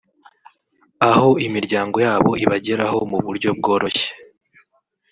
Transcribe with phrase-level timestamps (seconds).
[1.09, 4.09] aho imiryango yabo ibageraho mu buryo bworoshye